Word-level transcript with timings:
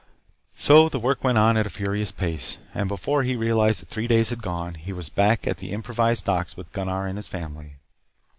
So 0.57 0.89
the 0.89 0.97
work 0.97 1.23
went 1.23 1.37
on 1.37 1.57
at 1.57 1.67
a 1.67 1.69
furious 1.69 2.11
pace, 2.11 2.57
and 2.73 2.87
before 2.89 3.21
he 3.21 3.35
realized 3.35 3.83
that 3.83 3.89
three 3.89 4.07
days 4.07 4.31
had 4.31 4.41
gone 4.41 4.73
he 4.73 4.91
was 4.93 5.09
back 5.09 5.45
at 5.45 5.57
the 5.57 5.71
improvised 5.71 6.25
docks 6.25 6.57
with 6.57 6.71
Gunnar 6.73 7.05
and 7.05 7.19
his 7.19 7.27
family. 7.27 7.75